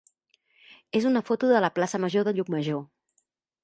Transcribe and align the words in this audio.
és 1.01 1.05
una 1.11 1.23
foto 1.29 1.53
de 1.53 1.63
la 1.67 1.71
plaça 1.79 2.03
major 2.07 2.29
de 2.31 2.37
Llucmajor. 2.39 2.85